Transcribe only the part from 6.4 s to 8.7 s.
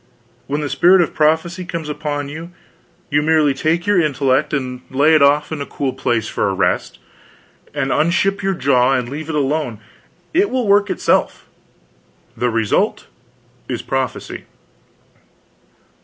a rest, and unship your